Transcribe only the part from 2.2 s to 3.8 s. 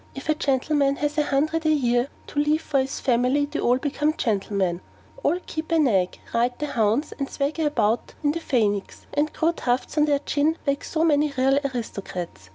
to leave to his family they all